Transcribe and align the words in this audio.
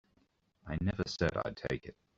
I 0.65 0.79
never 0.81 1.03
said 1.05 1.37
I'd 1.45 1.57
take 1.69 1.85
it. 1.85 1.95